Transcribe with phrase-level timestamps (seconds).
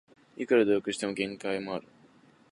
[0.35, 1.87] いくら努力しても限界ある